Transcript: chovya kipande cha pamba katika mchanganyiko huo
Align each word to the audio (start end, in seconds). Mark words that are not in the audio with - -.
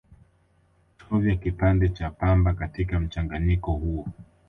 chovya 0.99 1.35
kipande 1.35 1.89
cha 1.89 2.09
pamba 2.09 2.53
katika 2.53 2.99
mchanganyiko 2.99 3.71
huo 3.71 4.07